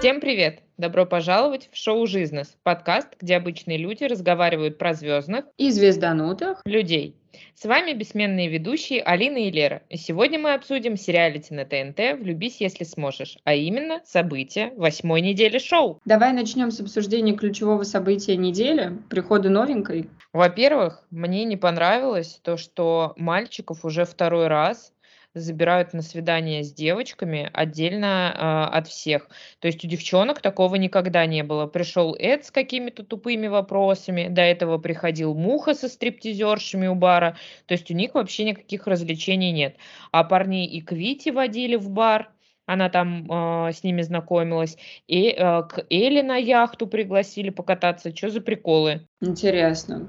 [0.00, 0.60] Всем привет!
[0.78, 7.16] Добро пожаловать в шоу «Жизнес»– подкаст, где обычные люди разговаривают про звездных и звезданутых людей.
[7.54, 9.82] С вами бессменные ведущие Алина и Лера.
[9.90, 15.58] И сегодня мы обсудим сериалити на ТНТ «Влюбись, если сможешь», а именно события восьмой недели
[15.58, 16.00] шоу.
[16.06, 20.08] Давай начнем с обсуждения ключевого события недели– прихода новенькой.
[20.32, 24.94] Во-первых, мне не понравилось то, что мальчиков уже второй раз
[25.34, 29.28] забирают на свидание с девочками отдельно э, от всех.
[29.60, 31.66] То есть у девчонок такого никогда не было.
[31.66, 37.36] Пришел Эд с какими-то тупыми вопросами, до этого приходил Муха со стриптизершами у бара.
[37.66, 39.76] То есть у них вообще никаких развлечений нет.
[40.10, 42.30] А парней и Квити водили в бар,
[42.66, 44.76] она там э, с ними знакомилась.
[45.08, 48.14] И э, к Элли на яхту пригласили покататься.
[48.14, 49.08] Что за приколы?
[49.20, 50.08] Интересно.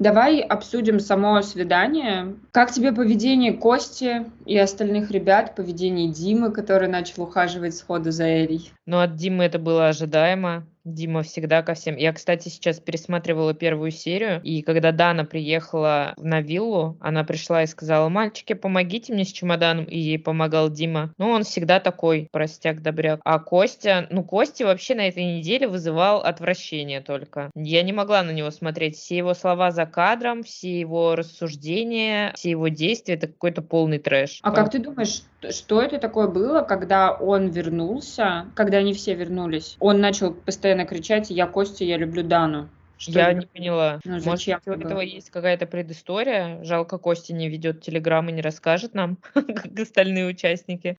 [0.00, 2.34] Давай обсудим само свидание.
[2.52, 8.72] Как тебе поведение Кости и остальных ребят, поведение Димы, который начал ухаживать сходу за Элей?
[8.86, 10.66] Ну, от Димы это было ожидаемо.
[10.84, 11.96] Дима всегда ко всем.
[11.96, 17.66] Я, кстати, сейчас пересматривала первую серию, и когда Дана приехала на виллу, она пришла и
[17.66, 21.12] сказала, мальчики, помогите мне с чемоданом, и ей помогал Дима.
[21.18, 23.20] Ну, он всегда такой, простяк-добряк.
[23.24, 27.50] А Костя, ну, Костя вообще на этой неделе вызывал отвращение только.
[27.54, 28.96] Я не могла на него смотреть.
[28.96, 34.40] Все его слова за кадром, все его рассуждения, все его действия, это какой-то полный трэш.
[34.42, 39.76] А как ты думаешь, что это такое было, когда он вернулся, когда они все вернулись?
[39.80, 42.68] Он начал постоянно кричать «Я Костя, я люблю Дану».
[43.00, 43.98] Что я не поняла.
[44.04, 46.62] Ну, Может, у этого есть какая-то предыстория?
[46.64, 50.98] Жалко, Костя не ведет телеграм и не расскажет нам, как остальные участники.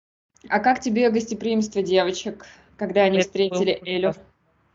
[0.49, 4.15] А как тебе гостеприимство девочек, когда они это встретили Элю?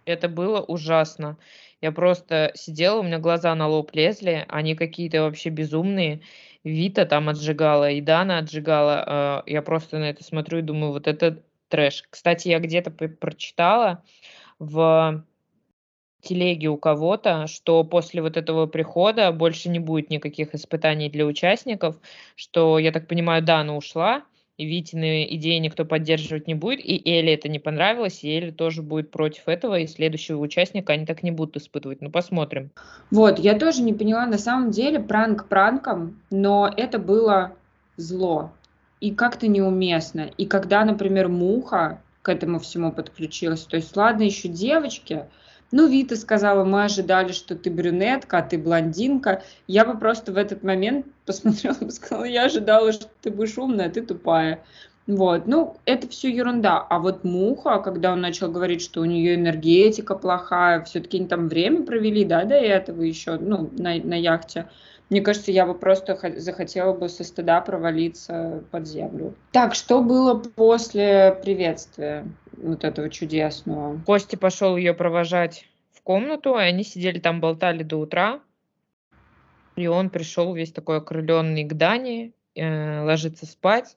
[0.04, 1.36] Это было ужасно.
[1.80, 6.20] Я просто сидела, у меня глаза на лоб лезли, они какие-то вообще безумные.
[6.62, 9.04] Вита там отжигала, и Дана отжигала.
[9.06, 12.04] А, я просто на это смотрю и думаю, вот это трэш.
[12.08, 14.04] Кстати, я где-то прочитала
[14.58, 15.24] в
[16.22, 21.96] телеге у кого-то, что после вот этого прихода больше не будет никаких испытаний для участников,
[22.34, 24.24] что, я так понимаю, Дана ушла,
[24.56, 28.82] и Витины идеи никто поддерживать не будет, и Элли это не понравилось, и Элли тоже
[28.82, 32.00] будет против этого, и следующего участника они так не будут испытывать.
[32.00, 32.70] Ну, посмотрим.
[33.10, 37.52] Вот, я тоже не поняла, на самом деле, пранк пранком, но это было
[37.96, 38.50] зло
[39.00, 40.30] и как-то неуместно.
[40.38, 45.26] И когда, например, Муха к этому всему подключилась, то есть, ладно, еще девочки,
[45.70, 49.44] ну, Вита сказала, мы ожидали, что ты брюнетка, а ты блондинка.
[49.68, 53.86] Я бы просто в этот момент посмотрела и сказала, я ожидала, что ты будешь умная,
[53.86, 54.64] а ты тупая.
[55.06, 56.78] Вот, ну, это все ерунда.
[56.78, 61.46] А вот Муха, когда он начал говорить, что у нее энергетика плохая, все-таки они там
[61.46, 64.68] время провели, да, до этого еще, ну, на, на яхте.
[65.08, 69.34] Мне кажется, я бы просто захотела бы со стыда провалиться под землю.
[69.52, 74.00] Так, что было после приветствия вот этого чудесного?
[74.04, 78.40] Костя пошел ее провожать в комнату, и они сидели там, болтали до утра.
[79.76, 83.96] И он пришел весь такой окрыленный к Дане, э, ложиться спать.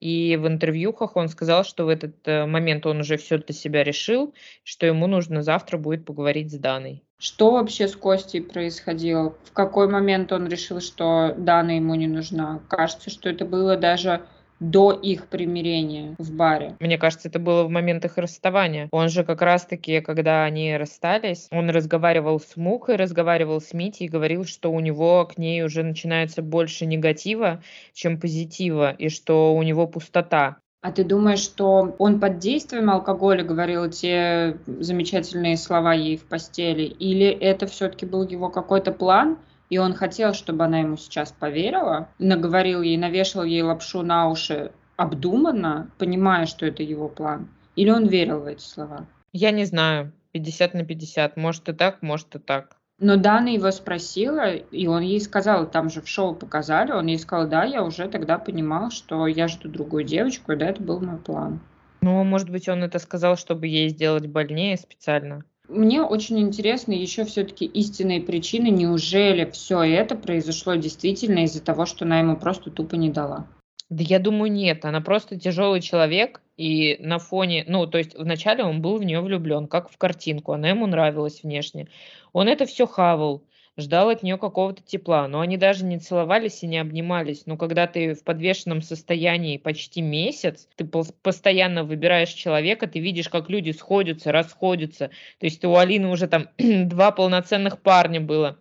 [0.00, 3.84] И в интервьюхах он сказал, что в этот э, момент он уже все для себя
[3.84, 7.04] решил, что ему нужно завтра будет поговорить с Даной.
[7.22, 9.32] Что вообще с Костей происходило?
[9.44, 12.58] В какой момент он решил, что Дана ему не нужна?
[12.68, 14.22] Кажется, что это было даже
[14.58, 16.74] до их примирения в баре.
[16.80, 18.88] Мне кажется, это было в момент их расставания.
[18.90, 24.10] Он же как раз-таки, когда они расстались, он разговаривал с Мукой, разговаривал с Митей и
[24.10, 27.62] говорил, что у него к ней уже начинается больше негатива,
[27.92, 30.56] чем позитива, и что у него пустота.
[30.82, 36.82] А ты думаешь, что он под действием алкоголя говорил те замечательные слова ей в постели?
[36.82, 39.38] Или это все-таки был его какой-то план,
[39.70, 44.72] и он хотел, чтобы она ему сейчас поверила, наговорил ей, навешал ей лапшу на уши
[44.96, 47.48] обдуманно, понимая, что это его план?
[47.76, 49.06] Или он верил в эти слова?
[49.32, 50.12] Я не знаю.
[50.32, 51.36] 50 на 50.
[51.36, 52.76] Может и так, может и так.
[53.02, 57.18] Но Дана его спросила, и он ей сказал, там же в шоу показали, он ей
[57.18, 61.00] сказал, да, я уже тогда понимал, что я жду другую девочку, и да, это был
[61.00, 61.58] мой план.
[62.00, 65.42] Ну, может быть, он это сказал, чтобы ей сделать больнее специально.
[65.68, 68.68] Мне очень интересно еще все-таки истинные причины.
[68.68, 73.46] Неужели все это произошло действительно из-за того, что она ему просто тупо не дала?
[73.88, 74.84] Да я думаю, нет.
[74.84, 79.20] Она просто тяжелый человек, и на фоне, ну, то есть вначале он был в нее
[79.20, 81.88] влюблен, как в картинку, она ему нравилась внешне.
[82.32, 83.44] Он это все хавал,
[83.76, 87.46] ждал от нее какого-то тепла, но они даже не целовались и не обнимались.
[87.46, 93.48] Но когда ты в подвешенном состоянии почти месяц, ты постоянно выбираешь человека, ты видишь, как
[93.48, 95.08] люди сходятся, расходятся.
[95.38, 98.58] То есть у Алины уже там два полноценных парня было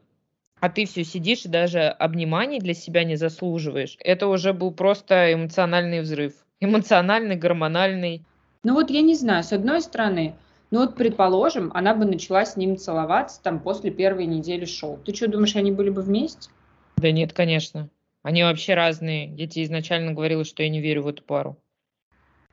[0.61, 3.97] а ты все сидишь и даже обниманий для себя не заслуживаешь.
[3.99, 6.33] Это уже был просто эмоциональный взрыв.
[6.61, 8.23] Эмоциональный, гормональный.
[8.63, 10.35] Ну вот я не знаю, с одной стороны,
[10.69, 14.99] ну вот, предположим, она бы начала с ним целоваться там после первой недели шоу.
[15.03, 16.51] Ты что, думаешь, они были бы вместе?
[16.97, 17.89] Да нет, конечно.
[18.21, 19.33] Они вообще разные.
[19.35, 21.57] Я тебе изначально говорила, что я не верю в эту пару.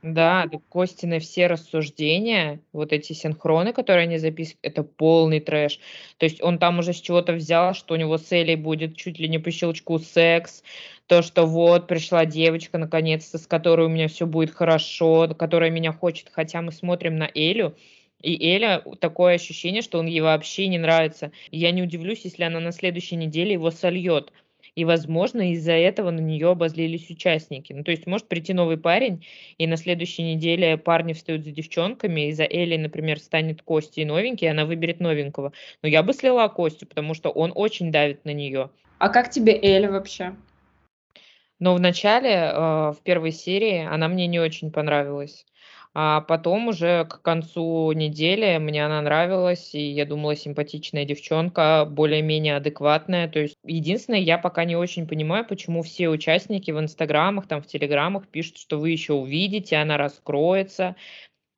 [0.01, 5.79] Да, Костины все рассуждения, вот эти синхроны, которые они записывают, это полный трэш.
[6.17, 9.19] То есть он там уже с чего-то взял, что у него с Элей будет чуть
[9.19, 10.63] ли не по щелчку секс,
[11.07, 15.91] то, что вот пришла девочка наконец-то, с которой у меня все будет хорошо, которая меня
[15.91, 17.75] хочет, хотя мы смотрим на Элю,
[18.21, 21.31] и Эля такое ощущение, что он ей вообще не нравится.
[21.51, 24.31] Я не удивлюсь, если она на следующей неделе его сольет.
[24.79, 27.73] И, возможно, из-за этого на нее обозлились участники.
[27.73, 29.25] Ну, то есть может прийти новый парень,
[29.57, 34.47] и на следующей неделе парни встают за девчонками, и за Элли, например, станет Костей новенький,
[34.47, 35.51] и она выберет новенького.
[35.83, 38.69] Но я бы слила Костю, потому что он очень давит на нее.
[38.99, 40.33] А как тебе Эля вообще?
[41.59, 42.53] Но в начале, э,
[42.93, 45.45] в первой серии, она мне не очень понравилась.
[45.95, 52.57] А потом уже к концу недели мне она нравилась, и я думала, симпатичная девчонка, более-менее
[52.57, 53.27] адекватная.
[53.27, 57.67] То есть единственное, я пока не очень понимаю, почему все участники в инстаграмах, там в
[57.67, 60.95] телеграмах пишут, что вы еще увидите, она раскроется.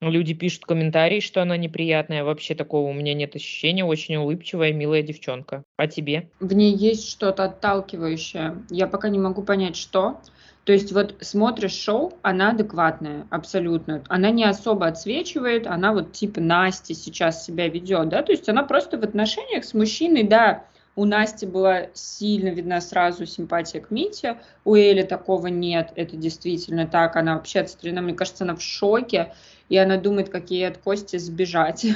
[0.01, 2.23] Люди пишут комментарии, что она неприятная.
[2.23, 3.85] Вообще такого у меня нет ощущения.
[3.85, 5.63] Очень улыбчивая, милая девчонка.
[5.77, 6.31] А тебе?
[6.39, 8.63] В ней есть что-то отталкивающее.
[8.71, 10.19] Я пока не могу понять, что.
[10.63, 14.03] То есть вот смотришь шоу, она адекватная, абсолютно.
[14.07, 18.63] Она не особо отсвечивает, она вот типа Насти сейчас себя ведет, да, то есть она
[18.63, 20.65] просто в отношениях с мужчиной, да,
[20.95, 26.85] у Насти была сильно видна сразу симпатия к Мите, у Эли такого нет, это действительно
[26.85, 29.33] так, она вообще отстранена, мне кажется, она в шоке,
[29.69, 31.85] и она думает, как ей от Кости сбежать.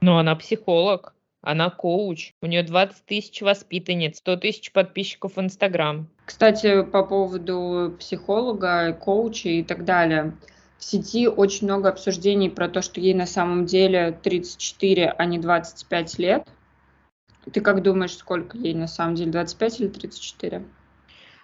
[0.00, 1.12] Ну, она психолог.
[1.40, 6.08] Она коуч, у нее 20 тысяч воспитанниц, 100 тысяч подписчиков в Инстаграм.
[6.24, 10.36] Кстати, по поводу психолога, коуча и так далее.
[10.78, 15.38] В сети очень много обсуждений про то, что ей на самом деле 34, а не
[15.38, 16.48] 25 лет.
[17.52, 20.64] Ты как думаешь, сколько ей на самом деле, 25 или 34?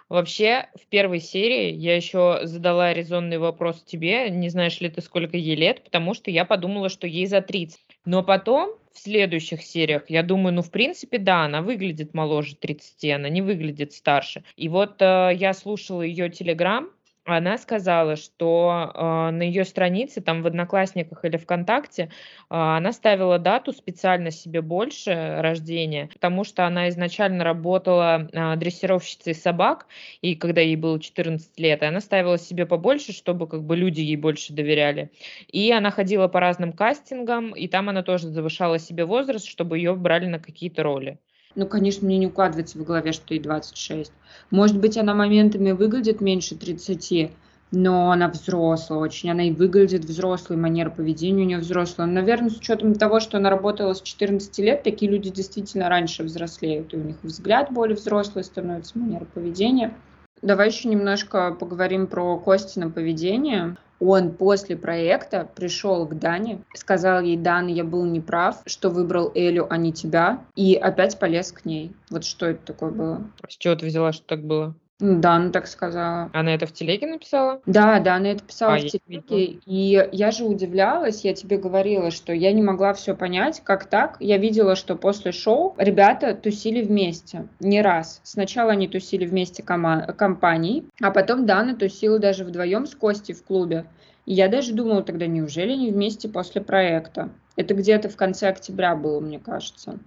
[0.07, 5.35] Вообще, в первой серии я еще задала резонный вопрос тебе, не знаешь ли ты, сколько
[5.35, 7.79] ей лет, потому что я подумала, что ей за 30.
[8.05, 13.11] Но потом в следующих сериях, я думаю, ну, в принципе, да, она выглядит моложе 30,
[13.11, 14.43] она не выглядит старше.
[14.55, 16.89] И вот э, я слушала ее телеграм,
[17.25, 22.07] она сказала, что э, на ее странице, там в Одноклассниках или ВКонтакте, э,
[22.49, 29.87] она ставила дату специально себе больше рождения, потому что она изначально работала э, дрессировщицей собак,
[30.21, 34.17] и когда ей было 14 лет, она ставила себе побольше, чтобы как бы люди ей
[34.17, 35.09] больше доверяли.
[35.47, 39.95] И она ходила по разным кастингам, и там она тоже завышала себе возраст, чтобы ее
[39.95, 41.17] брали на какие-то роли.
[41.55, 44.11] Ну, конечно, мне не укладывается в голове, что ей 26.
[44.51, 47.31] Может быть, она моментами выглядит меньше 30,
[47.71, 52.07] но она взрослая очень, она и выглядит взрослой, манера поведения у нее взрослая.
[52.07, 56.93] Наверное, с учетом того, что она работала с 14 лет, такие люди действительно раньше взрослеют,
[56.93, 59.93] и у них взгляд более взрослый становится, манера поведения.
[60.41, 67.37] Давай еще немножко поговорим про Костина поведение он после проекта пришел к Дане, сказал ей,
[67.37, 71.93] Дан, я был неправ, что выбрал Элю, а не тебя, и опять полез к ней.
[72.09, 73.21] Вот что это такое было?
[73.47, 74.75] С чего ты взяла, что так было?
[74.99, 76.29] Да, ну так сказала.
[76.33, 77.61] Она это в телеге написала?
[77.65, 79.59] Да, да, она это писала а, в телеге.
[79.65, 84.15] И я же удивлялась, я тебе говорила, что я не могла все понять, как так.
[84.21, 87.47] Я видела, что после шоу ребята тусили вместе.
[87.59, 88.21] Не раз.
[88.23, 93.43] Сначала они тусили вместе кома- компанией, а потом Дана тусила даже вдвоем с Костей в
[93.43, 93.85] клубе.
[94.25, 97.29] И я даже думала тогда, неужели они вместе после проекта?
[97.57, 99.99] Это где-то в конце октября было, мне кажется.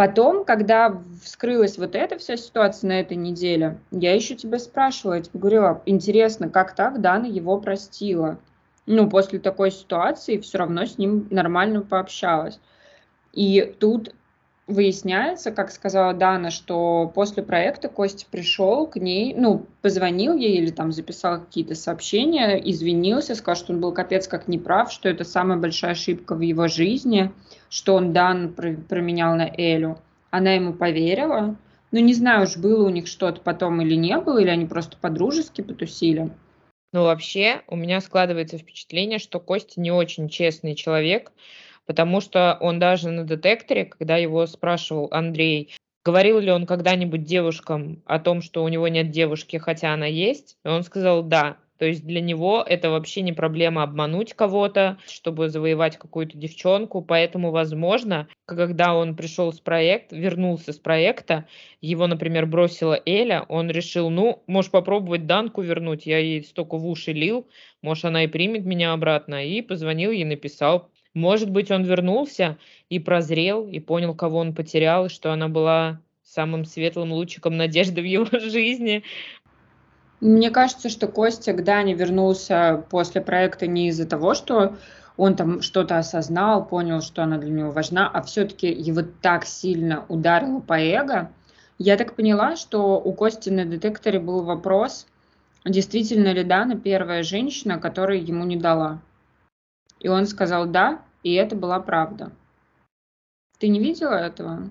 [0.00, 5.20] Потом, когда вскрылась вот эта вся ситуация на этой неделе, я еще тебя спрашивала, я
[5.20, 8.38] тебе говорила, интересно, как так Дана его простила?
[8.86, 12.58] Ну, после такой ситуации все равно с ним нормально пообщалась.
[13.34, 14.14] И тут
[14.70, 20.70] выясняется, как сказала Дана, что после проекта Костя пришел к ней, ну, позвонил ей или
[20.70, 25.58] там записал какие-то сообщения, извинился, сказал, что он был капец как неправ, что это самая
[25.58, 27.32] большая ошибка в его жизни,
[27.68, 29.98] что он Дан променял на Элю.
[30.30, 31.56] Она ему поверила.
[31.92, 34.96] Ну, не знаю уж, было у них что-то потом или не было, или они просто
[34.96, 36.30] по-дружески потусили.
[36.92, 41.32] Ну, вообще, у меня складывается впечатление, что Костя не очень честный человек,
[41.90, 48.00] потому что он даже на детекторе, когда его спрашивал Андрей, говорил ли он когда-нибудь девушкам
[48.06, 51.56] о том, что у него нет девушки, хотя она есть, он сказал «да».
[51.78, 57.00] То есть для него это вообще не проблема обмануть кого-то, чтобы завоевать какую-то девчонку.
[57.02, 61.46] Поэтому, возможно, когда он пришел с проекта, вернулся с проекта,
[61.80, 66.86] его, например, бросила Эля, он решил, ну, можешь попробовать Данку вернуть, я ей столько в
[66.86, 67.48] уши лил,
[67.82, 69.44] может, она и примет меня обратно.
[69.44, 70.90] И позвонил ей, написал.
[71.14, 72.56] Может быть, он вернулся
[72.88, 78.00] и прозрел, и понял, кого он потерял, и что она была самым светлым лучиком надежды
[78.00, 79.02] в его жизни.
[80.20, 84.76] Мне кажется, что Костя к Дане вернулся после проекта не из-за того, что
[85.16, 90.04] он там что-то осознал, понял, что она для него важна, а все-таки его так сильно
[90.08, 91.32] ударило по эго.
[91.78, 95.06] Я так поняла, что у Кости на детекторе был вопрос,
[95.64, 99.00] действительно ли Дана первая женщина, которая ему не дала.
[100.00, 102.32] И он сказал да, и это была правда.
[103.58, 104.70] Ты не видела этого?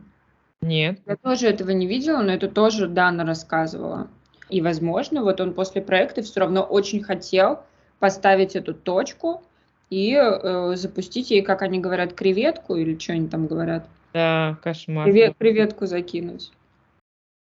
[0.61, 0.99] Нет.
[1.05, 4.07] Я тоже этого не видела, но это тоже Дана рассказывала.
[4.49, 7.61] И, возможно, вот он после проекта все равно очень хотел
[7.99, 9.43] поставить эту точку
[9.89, 13.87] и э, запустить ей, как они говорят, креветку или что они там говорят.
[14.13, 15.05] Да, кошмар.
[15.05, 16.51] Привет, креветку закинуть.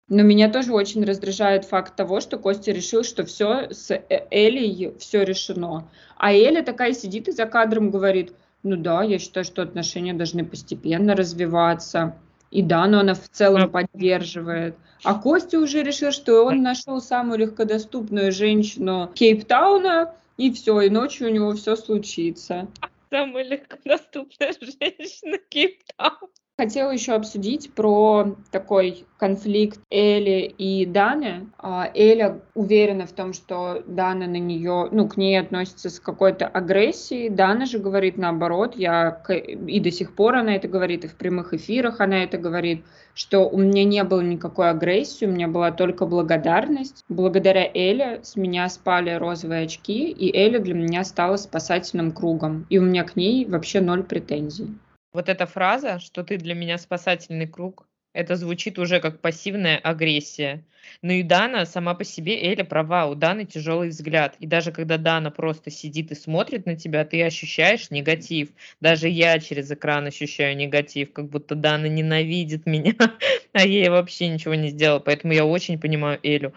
[0.09, 4.95] Но меня тоже очень раздражает факт того, что Костя решил, что все с э, Элей
[4.99, 5.91] все решено.
[6.17, 10.45] А Эля такая сидит и за кадром говорит, ну да, я считаю, что отношения должны
[10.45, 12.17] постепенно развиваться.
[12.51, 14.77] И да, но она в целом поддерживает.
[15.05, 21.29] А Костя уже решил, что он нашел самую легкодоступную женщину Кейптауна, и все, и ночью
[21.29, 22.67] у него все случится.
[23.11, 26.33] Самая легкодоступная женщина Кейптауна.
[26.61, 31.47] Хотела еще обсудить про такой конфликт Эли и Даны.
[31.57, 36.49] А, Эля уверена в том, что Дана на нее, ну, к ней относится с какой-то
[36.49, 37.29] агрессией.
[37.29, 39.23] Дана же говорит наоборот, я
[39.69, 42.85] и до сих пор она это говорит, и в прямых эфирах она это говорит,
[43.15, 47.05] что у меня не было никакой агрессии, у меня была только благодарность.
[47.09, 52.67] Благодаря Эле с меня спали розовые очки, и Эля для меня стала спасательным кругом.
[52.69, 54.77] И у меня к ней вообще ноль претензий.
[55.19, 60.65] Вот эта фраза, что ты для меня спасательный круг, это звучит уже как пассивная агрессия.
[61.03, 64.37] Ну и Дана сама по себе, Эля права, у Даны тяжелый взгляд.
[64.39, 68.51] И даже когда Дана просто сидит и смотрит на тебя, ты ощущаешь негатив.
[68.81, 72.95] Даже я через экран ощущаю негатив, как будто Дана ненавидит меня,
[73.53, 75.01] а ей вообще ничего не сделала.
[75.01, 76.55] Поэтому я очень понимаю Элю.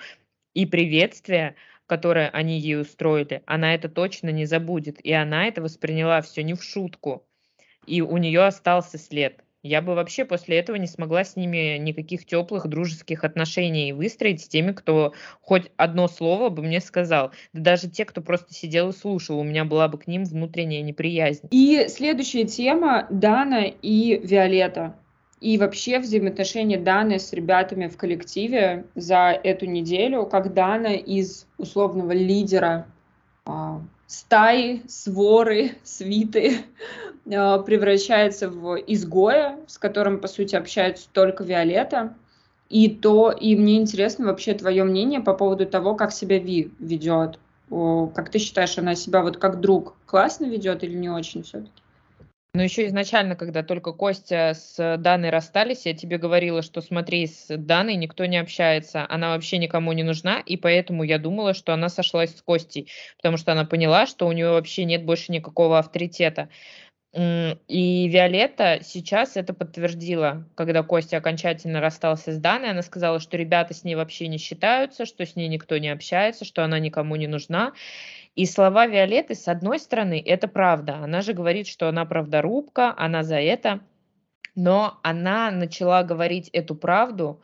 [0.54, 1.56] И приветствие,
[1.88, 5.04] которое они ей устроили, она это точно не забудет.
[5.04, 7.26] И она это восприняла все не в шутку
[7.86, 9.44] и у нее остался след.
[9.64, 14.48] Я бы вообще после этого не смогла с ними никаких теплых дружеских отношений выстроить с
[14.48, 17.32] теми, кто хоть одно слово бы мне сказал.
[17.54, 20.82] Да даже те, кто просто сидел и слушал, у меня была бы к ним внутренняя
[20.82, 21.48] неприязнь.
[21.52, 24.96] И следующая тема Дана и Виолетта.
[25.42, 32.12] И вообще взаимоотношения Даны с ребятами в коллективе за эту неделю, как Дана из условного
[32.12, 32.88] лидера
[33.46, 33.82] а,
[34.12, 36.66] стаи, своры, свиты
[37.34, 42.14] а, превращается в изгоя, с которым, по сути, общается только Виолетта.
[42.70, 47.40] И то, и мне интересно вообще твое мнение по поводу того, как себя Ви ведет.
[47.70, 51.81] Как ты считаешь, она себя вот как друг классно ведет или не очень все-таки?
[52.54, 57.48] Но еще изначально, когда только Костя с Даной расстались, я тебе говорила, что смотри, с
[57.48, 61.88] Даной никто не общается, она вообще никому не нужна, и поэтому я думала, что она
[61.88, 66.50] сошлась с Костей, потому что она поняла, что у нее вообще нет больше никакого авторитета.
[67.14, 72.72] И Виолетта сейчас это подтвердила, когда Костя окончательно расстался с Даной.
[72.72, 76.46] Она сказала, что ребята с ней вообще не считаются, что с ней никто не общается,
[76.46, 77.74] что она никому не нужна.
[78.36, 80.98] И слова Виолетты, с одной стороны, это правда.
[80.98, 83.82] Она же говорит, что она правдорубка, она за это.
[84.56, 87.42] Но она начала говорить эту правду,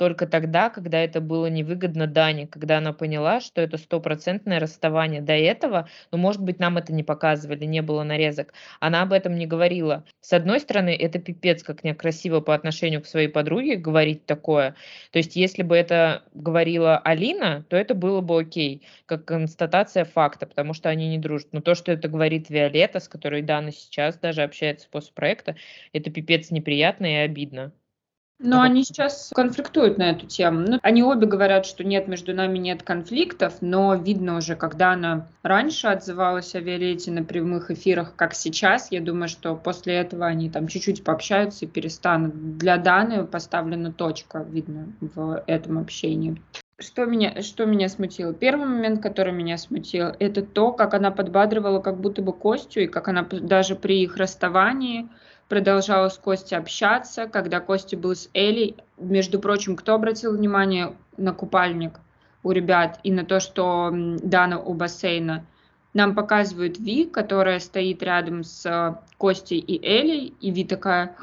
[0.00, 5.20] только тогда, когда это было невыгодно Дане, когда она поняла, что это стопроцентное расставание.
[5.20, 9.36] До этого, ну, может быть, нам это не показывали, не было нарезок, она об этом
[9.36, 10.06] не говорила.
[10.22, 14.74] С одной стороны, это пипец, как некрасиво по отношению к своей подруге говорить такое.
[15.12, 20.46] То есть, если бы это говорила Алина, то это было бы окей, как констатация факта,
[20.46, 21.48] потому что они не дружат.
[21.52, 25.56] Но то, что это говорит Виолетта, с которой Дана сейчас даже общается после проекта,
[25.92, 27.74] это пипец неприятно и обидно.
[28.42, 30.60] Но они сейчас конфликтуют на эту тему.
[30.60, 35.28] Ну, они обе говорят, что нет, между нами нет конфликтов, но видно уже, когда она
[35.42, 40.48] раньше отзывалась о Виолетте на прямых эфирах, как сейчас, я думаю, что после этого они
[40.48, 42.56] там чуть-чуть пообщаются и перестанут.
[42.56, 46.40] Для Даны поставлена точка, видно, в этом общении.
[46.78, 48.32] Что меня, что меня смутило?
[48.32, 52.86] Первый момент, который меня смутил, это то, как она подбадривала как будто бы Костю, и
[52.86, 55.10] как она даже при их расставании
[55.50, 58.76] продолжала с Костей общаться, когда Костя был с Элей.
[58.96, 62.00] Между прочим, кто обратил внимание на купальник?
[62.42, 65.44] у ребят и на то, что Дана у бассейна,
[65.92, 71.16] нам показывают Ви, которая стоит рядом с э, Костей и Элей, и Ви такая,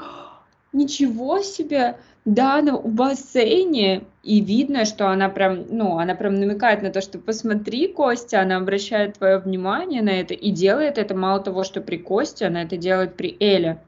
[0.73, 6.89] ничего себе, Дана у бассейне, и видно, что она прям, ну, она прям намекает на
[6.89, 11.63] то, что посмотри, Костя, она обращает твое внимание на это и делает это мало того,
[11.63, 13.79] что при Косте, она это делает при Эле.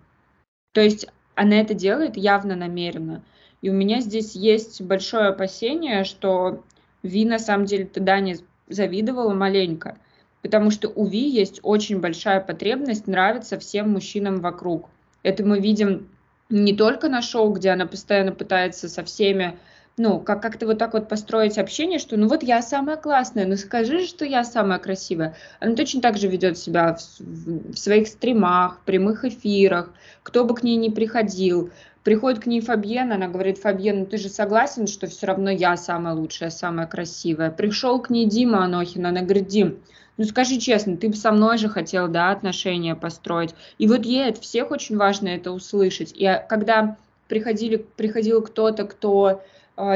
[0.73, 3.23] То есть она это делает явно намеренно.
[3.61, 6.63] И у меня здесь есть большое опасение, что
[7.03, 9.97] Ви на самом деле тогда не завидовала маленько,
[10.41, 14.89] потому что у Ви есть очень большая потребность нравиться всем мужчинам вокруг.
[15.23, 16.09] Это мы видим
[16.49, 19.57] не только на шоу, где она постоянно пытается со всеми,
[19.99, 23.57] ну, как- как-то вот так вот построить общение, что ну вот я самая классная, ну
[23.57, 25.35] скажи, что я самая красивая.
[25.59, 29.91] Она точно так же ведет себя в, в своих стримах, прямых эфирах,
[30.23, 31.69] кто бы к ней ни приходил.
[32.05, 35.75] Приходит к ней Фабьен, она говорит, Фабьен, ну ты же согласен, что все равно я
[35.75, 37.51] самая лучшая, самая красивая.
[37.51, 39.79] Пришел к ней Дима Анохин, она говорит, Дим,
[40.15, 43.53] ну скажи честно, ты бы со мной же хотел, да, отношения построить.
[43.77, 46.13] И вот ей от всех очень важно это услышать.
[46.13, 46.95] И а, когда
[47.27, 49.37] приходили, приходил кто-то, кто э,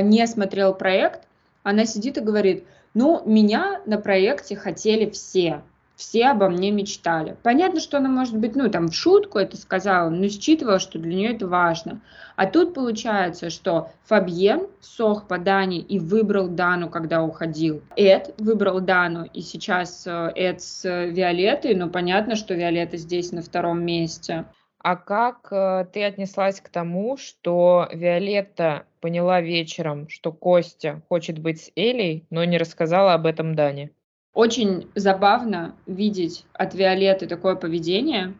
[0.01, 1.27] не смотрел проект,
[1.63, 5.61] она сидит и говорит, ну, меня на проекте хотели все
[5.95, 7.37] все обо мне мечтали.
[7.43, 11.15] Понятно, что она, может быть, ну, там, в шутку это сказала, но считывала, что для
[11.15, 12.01] нее это важно.
[12.35, 17.81] А тут получается, что Фабьен сох по Дане и выбрал Дану, когда уходил.
[17.95, 23.41] Эд выбрал Дану, и сейчас э, Эд с Виолеттой, но понятно, что Виолетта здесь на
[23.41, 24.45] втором месте.
[24.83, 31.61] А как э, ты отнеслась к тому, что Виолетта поняла вечером, что Костя хочет быть
[31.61, 33.91] с Элей, но не рассказала об этом Дане?
[34.33, 38.33] Очень забавно видеть от Виолетты такое поведение,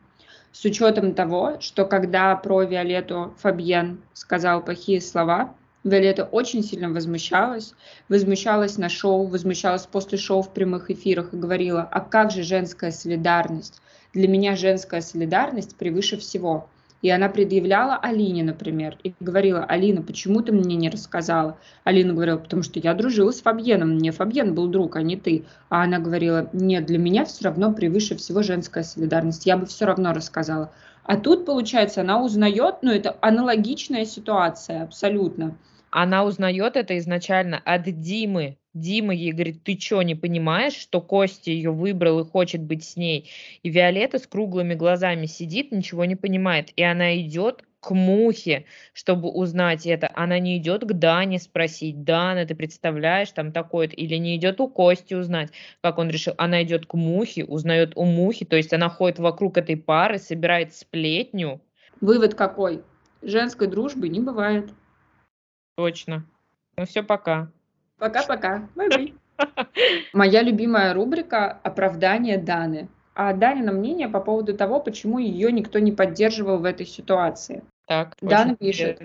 [0.51, 7.73] с учетом того, что когда про Виолетту Фабьен сказал плохие слова, Виолетта очень сильно возмущалась,
[8.09, 12.91] возмущалась на шоу, возмущалась после шоу в прямых эфирах и говорила, а как же женская
[12.91, 13.81] солидарность?
[14.13, 16.70] Для меня женская солидарность превыше всего.
[17.01, 21.58] И она предъявляла Алине, например, и говорила, Алина, почему ты мне не рассказала?
[21.84, 25.43] Алина говорила, потому что я дружила с Фабьеном, мне Фабьен был друг, а не ты.
[25.67, 29.86] А она говорила, нет, для меня все равно превыше всего женская солидарность, я бы все
[29.86, 30.72] равно рассказала.
[31.03, 35.57] А тут, получается, она узнает, ну, это аналогичная ситуация абсолютно.
[35.96, 41.51] Она узнает это изначально от Димы, Дима ей говорит, ты что, не понимаешь, что Костя
[41.51, 43.29] ее выбрал и хочет быть с ней?
[43.62, 46.72] И Виолетта с круглыми глазами сидит, ничего не понимает.
[46.75, 50.10] И она идет к Мухе, чтобы узнать это.
[50.16, 54.68] Она не идет к Дане спросить, Дана, ты представляешь, там такое-то, или не идет у
[54.68, 55.51] Кости узнать,
[55.82, 56.34] как он решил.
[56.38, 60.74] Она идет к Мухе, узнает у Мухи, то есть она ходит вокруг этой пары, собирает
[60.74, 61.62] сплетню.
[62.01, 62.82] Вывод какой?
[63.22, 64.72] Женской дружбы не бывает.
[65.75, 66.25] Точно.
[66.77, 67.50] Ну все, пока.
[67.98, 68.68] Пока-пока.
[70.14, 72.90] Моя любимая рубрика «Оправдание Даны».
[73.16, 77.64] А Данина мнение по поводу того, почему ее никто не поддерживал в этой ситуации.
[77.88, 79.03] Так, Дана пишет.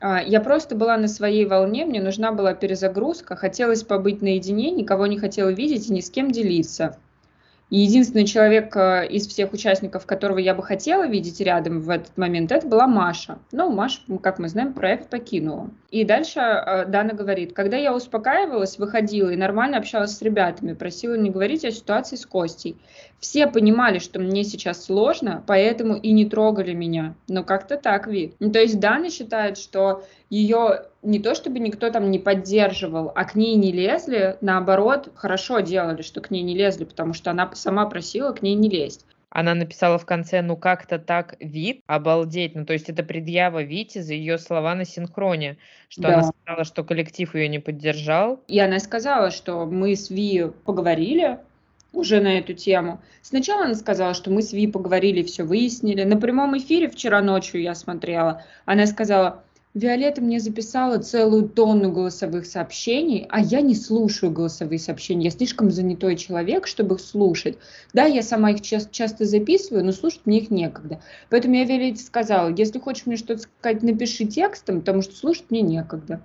[0.00, 5.06] «А, я просто была на своей волне, мне нужна была перезагрузка, хотелось побыть наедине, никого
[5.06, 6.98] не хотела видеть и ни с кем делиться.
[7.68, 12.16] И единственный человек э, из всех участников, которого я бы хотела видеть рядом в этот
[12.16, 13.38] момент, это была Маша.
[13.50, 15.70] Но Маша, как мы знаем, проект покинула.
[15.96, 21.14] И дальше э, Дана говорит, когда я успокаивалась, выходила и нормально общалась с ребятами, просила
[21.14, 22.76] не говорить о ситуации с Костей.
[23.18, 27.14] Все понимали, что мне сейчас сложно, поэтому и не трогали меня.
[27.28, 28.34] Но как-то так, Ви.
[28.40, 33.24] Ну, то есть Дана считает, что ее не то чтобы никто там не поддерживал, а
[33.24, 37.50] к ней не лезли, наоборот, хорошо делали, что к ней не лезли, потому что она
[37.54, 39.06] сама просила к ней не лезть.
[39.30, 42.54] Она написала в конце, ну как-то так вид, обалдеть.
[42.54, 45.58] Ну то есть это предъява Вити за ее слова на синхроне,
[45.88, 46.14] что да.
[46.14, 48.40] она сказала, что коллектив ее не поддержал.
[48.48, 51.38] И она сказала, что мы с Ви поговорили,
[51.92, 53.00] уже на эту тему.
[53.22, 56.04] Сначала она сказала, что мы с Ви поговорили, все выяснили.
[56.04, 58.44] На прямом эфире вчера ночью я смотрела.
[58.66, 59.42] Она сказала,
[59.76, 65.24] Виолетта мне записала целую тонну голосовых сообщений, а я не слушаю голосовые сообщения.
[65.24, 67.58] Я слишком занятой человек, чтобы их слушать.
[67.92, 71.02] Да, я сама их часто, часто записываю, но слушать мне их некогда.
[71.28, 75.60] Поэтому я Виолетте сказала, если хочешь мне что-то сказать, напиши текстом, потому что слушать мне
[75.60, 76.22] некогда.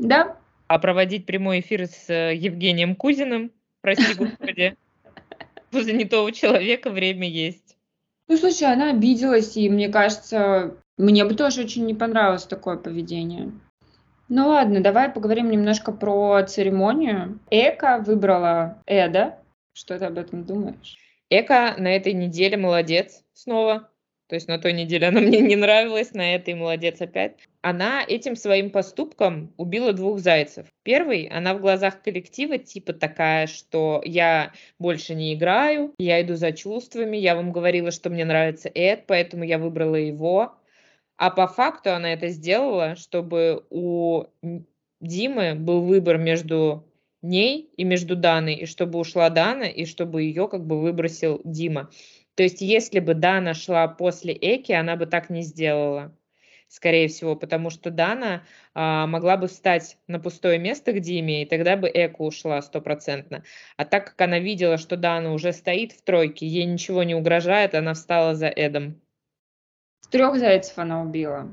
[0.00, 0.36] Да?
[0.66, 4.76] А проводить прямой эфир с э, Евгением Кузиным, прости господи,
[5.72, 7.76] у занятого человека время есть.
[8.26, 13.52] Ну, слушай, она обиделась, и мне кажется, мне бы тоже очень не понравилось такое поведение.
[14.28, 17.40] Ну ладно, давай поговорим немножко про церемонию.
[17.50, 19.38] Эка выбрала Эда.
[19.74, 20.96] Что ты об этом думаешь?
[21.30, 23.90] Эка на этой неделе молодец снова.
[24.28, 27.36] То есть на той неделе она мне не нравилась, на этой молодец опять.
[27.60, 30.66] Она этим своим поступком убила двух зайцев.
[30.82, 36.52] Первый, она в глазах коллектива типа такая, что я больше не играю, я иду за
[36.52, 40.54] чувствами, я вам говорила, что мне нравится Эд, поэтому я выбрала его.
[41.16, 44.24] А по факту она это сделала, чтобы у
[45.00, 46.88] Димы был выбор между
[47.22, 51.90] ней и между Даной, и чтобы ушла Дана, и чтобы ее как бы выбросил Дима.
[52.34, 56.16] То есть, если бы Дана шла после Эки, она бы так не сделала,
[56.68, 61.46] скорее всего, потому что Дана а, могла бы встать на пустое место к Диме, и
[61.46, 63.44] тогда бы Эка ушла стопроцентно.
[63.76, 67.74] А так как она видела, что Дана уже стоит в тройке, ей ничего не угрожает,
[67.74, 69.00] она встала за Эдом.
[70.10, 71.48] Трех зайцев она убила.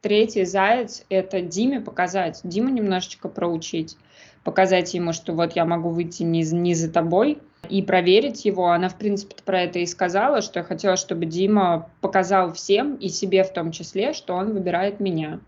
[0.00, 3.96] Третий заяц– это Диме показать, Диму немножечко проучить,
[4.44, 8.68] показать ему, что вот я могу выйти не, не за тобой, и проверить его.
[8.68, 13.08] Она, в принципе, про это и сказала, что я хотела, чтобы Дима показал всем, и
[13.08, 15.40] себе в том числе, что он выбирает меня.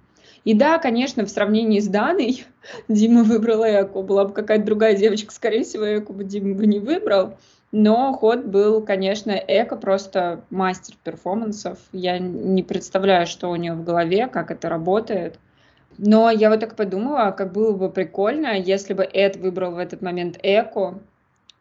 [0.45, 2.45] И да, конечно, в сравнении с Даной,
[2.89, 4.03] Дима выбрал Эку.
[4.03, 7.39] Была бы какая-то другая девочка, скорее всего, Эку бы Дима бы не выбрал.
[7.73, 11.79] Но ход был, конечно, Эко просто мастер перформансов.
[11.93, 15.39] Я не представляю, что у нее в голове, как это работает.
[15.99, 20.03] Но я вот так подумала, как было бы прикольно, если бы Эд выбрал в этот
[20.03, 20.99] момент Эко,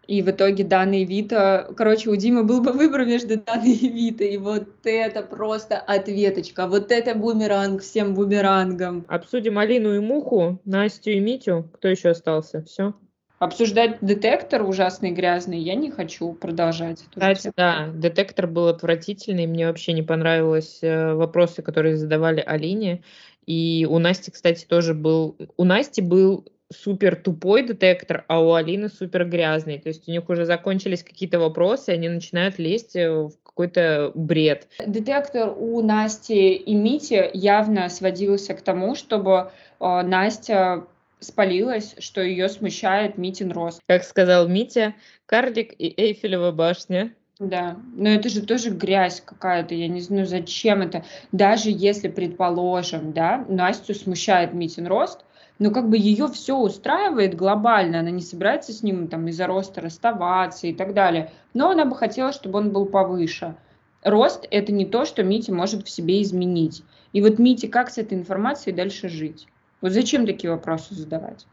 [0.10, 3.90] и в итоге Дана и Вита, короче, у Димы был бы выбор между Даной и
[3.90, 9.06] Витой, и вот это просто ответочка, вот это бумеранг всем бумерангам.
[9.08, 12.96] Обсудим Алину и Муху, Настю и Митю, кто еще остался, все?
[13.40, 17.00] Обсуждать детектор ужасный, грязный, я не хочу продолжать.
[17.10, 23.02] Кстати, да, детектор был отвратительный, мне вообще не понравились э, вопросы, которые задавали Алине,
[23.46, 28.90] и у Насти, кстати, тоже был, у Насти был супер тупой детектор, а у Алины
[28.90, 29.80] супер грязный.
[29.80, 34.68] То есть у них уже закончились какие-то вопросы, они начинают лезть э, в какой-то бред.
[34.86, 40.86] Детектор у Насти и Мити явно сводился к тому, чтобы э, Настя
[41.20, 43.82] спалилась, что ее смущает Митин рост.
[43.88, 47.14] Как сказал Митя, карлик и Эйфелева башня.
[47.40, 51.06] Да, но это же тоже грязь какая-то, я не знаю, зачем это.
[51.32, 55.24] Даже если, предположим, да, Настю смущает Митин рост,
[55.58, 59.80] но как бы ее все устраивает глобально, она не собирается с ним там из-за роста
[59.80, 63.56] расставаться и так далее, но она бы хотела, чтобы он был повыше.
[64.04, 66.84] Рост– это не то, что Мити может в себе изменить.
[67.14, 69.48] И вот Мити, как с этой информацией дальше жить?
[69.82, 71.46] Вот зачем такие вопросы задавать?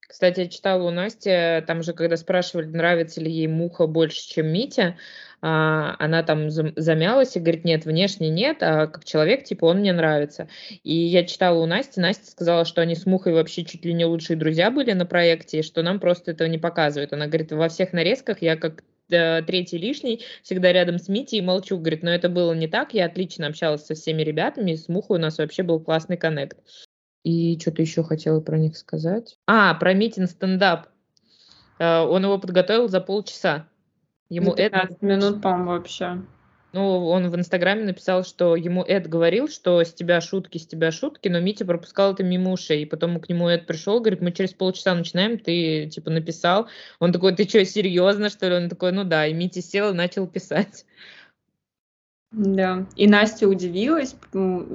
[0.00, 4.46] Кстати, я читала у Насти, там же, когда спрашивали, нравится ли ей муха больше, чем
[4.46, 4.96] Митя,
[5.40, 9.92] а, она там замялась и говорит, нет, внешне нет, а как человек, типа, он мне
[9.92, 10.48] нравится.
[10.84, 14.04] И я читала у Насти, Настя сказала, что они с Мухой вообще чуть ли не
[14.04, 17.12] лучшие друзья были на проекте, и что нам просто этого не показывают.
[17.12, 21.42] Она говорит, во всех нарезках я как э, третий лишний, всегда рядом с Митей и
[21.42, 21.76] молчу.
[21.76, 25.20] Говорит, но это было не так, я отлично общалась со всеми ребятами, с Мухой у
[25.20, 26.56] нас вообще был классный коннект.
[27.24, 29.38] И что-то еще хотела про них сказать.
[29.46, 30.88] А, про митинг стендап.
[31.78, 33.66] Э, он его подготовил за полчаса.
[34.28, 35.04] Ему 15 это...
[35.04, 36.22] минут, по-моему, вообще.
[36.74, 40.90] Ну, он в Инстаграме написал, что ему Эд говорил, что с тебя шутки, с тебя
[40.90, 42.82] шутки, но Митя пропускал это мимо ушей.
[42.82, 46.66] И потом к нему Эд пришел, говорит, мы через полчаса начинаем, ты, типа, написал.
[46.98, 48.56] Он такой, ты что, серьезно, что ли?
[48.56, 49.26] Он такой, ну да.
[49.26, 50.84] И Митя сел и начал писать.
[52.32, 52.86] Да.
[52.96, 54.16] И Настя удивилась,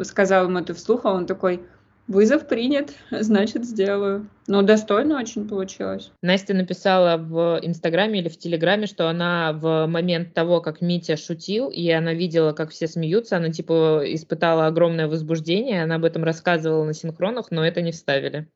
[0.04, 1.62] сказала ему это вслух, а он такой,
[2.10, 4.28] Вызов принят, значит, сделаю.
[4.48, 6.12] Но достойно очень получилось.
[6.24, 11.70] Настя написала в Инстаграме или в Телеграме, что она в момент того, как Митя шутил,
[11.70, 16.84] и она видела, как все смеются, она типа испытала огромное возбуждение, она об этом рассказывала
[16.84, 18.48] на синхронах, но это не вставили.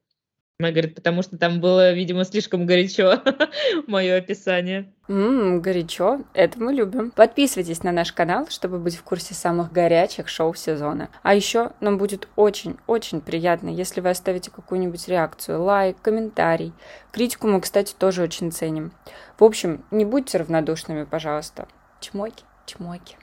[0.59, 3.21] Она говорит, потому что там было, видимо, слишком горячо
[3.87, 4.93] мое описание.
[5.07, 6.21] Ммм, горячо.
[6.33, 7.09] Это мы любим.
[7.11, 11.09] Подписывайтесь на наш канал, чтобы быть в курсе самых горячих шоу сезона.
[11.23, 16.71] А еще нам будет очень-очень приятно, если вы оставите какую-нибудь реакцию, лайк, комментарий.
[17.11, 18.93] Критику мы, кстати, тоже очень ценим.
[19.39, 21.67] В общем, не будьте равнодушными, пожалуйста.
[21.99, 23.17] Чмоки, чмоки.